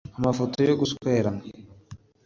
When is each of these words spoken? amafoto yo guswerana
amafoto 0.17 0.55
yo 0.69 0.73
guswerana 0.81 1.41